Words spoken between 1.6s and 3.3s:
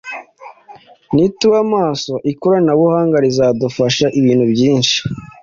maso ikoranabuhanga